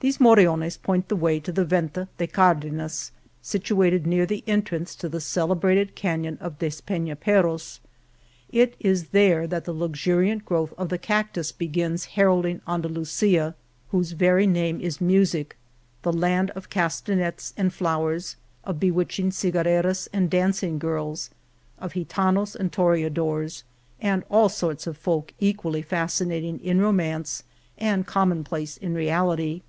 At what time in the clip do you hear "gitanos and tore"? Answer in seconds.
21.94-22.92